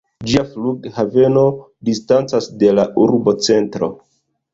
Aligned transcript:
Ĝia 0.29 0.43
flughaveno 0.53 1.43
distancas 1.89 2.47
de 2.63 2.71
la 2.79 2.87
urbocentro. 3.03 3.91